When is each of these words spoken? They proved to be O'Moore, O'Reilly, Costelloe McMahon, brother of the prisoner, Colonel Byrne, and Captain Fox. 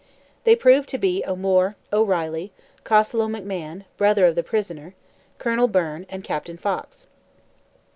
They 0.45 0.55
proved 0.55 0.89
to 0.89 0.97
be 0.97 1.23
O'Moore, 1.27 1.75
O'Reilly, 1.93 2.51
Costelloe 2.83 3.27
McMahon, 3.27 3.83
brother 3.97 4.25
of 4.25 4.33
the 4.33 4.41
prisoner, 4.41 4.95
Colonel 5.37 5.67
Byrne, 5.67 6.07
and 6.09 6.23
Captain 6.23 6.57
Fox. 6.57 7.05